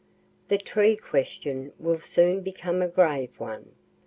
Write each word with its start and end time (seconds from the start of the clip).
The 0.47 0.57
tree 0.57 0.95
question 0.97 1.73
will 1.77 1.99
soon 2.01 2.41
become 2.41 2.81
a 2.81 2.87
grave 2.87 3.39
one. 3.39 3.73